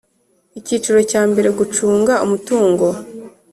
Icyiciro 0.59 0.99
cya 1.11 1.21
mbere 1.29 1.47
Gucunga 1.59 2.13
umutungo 2.25 2.85